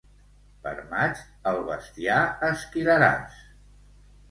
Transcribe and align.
Per 0.63 0.71
maig, 0.93 1.21
el 1.51 1.61
bestiar 1.67 2.17
esquilaràs. 2.51 3.39